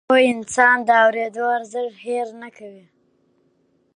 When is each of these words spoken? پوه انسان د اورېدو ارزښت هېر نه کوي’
پوه 0.09 0.21
انسان 0.33 0.77
د 0.87 0.89
اورېدو 1.03 1.43
ارزښت 1.57 1.95
هېر 2.05 2.27
نه 2.41 2.49
کوي’ 2.57 2.85